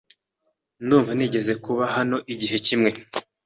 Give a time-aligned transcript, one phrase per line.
[0.83, 2.89] Ndumva nigeze kuba hano igihe kimwe.